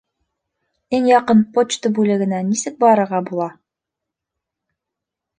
Иң 0.99 1.09
яҡын 1.09 1.43
почта 1.57 1.91
бүлегенә 1.97 2.39
нисек 2.47 2.79
барырға 2.85 3.19
була? 3.27 3.49